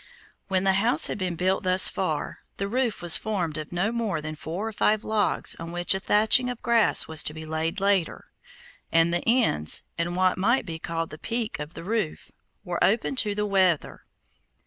[0.47, 4.19] When the house had been built thus far, the roof was formed of no more
[4.19, 7.79] than four or five logs on which a thatching of grass was to be laid
[7.79, 8.25] later,
[8.91, 12.31] and the ends, in what might be called the "peak of the roof,"
[12.63, 14.03] were open to the weather.